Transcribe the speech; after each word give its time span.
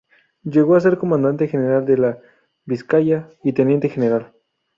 Llegó 0.43 0.75
a 0.75 0.79
ser 0.79 0.97
comandante 0.97 1.47
general 1.47 1.85
de 1.85 2.17
Vizcaya 2.65 3.29
y 3.43 3.53
teniente 3.53 3.87
general. 3.87 4.33